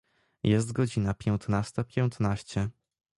[0.43, 2.69] Jest godzina piętnasta piętnaście.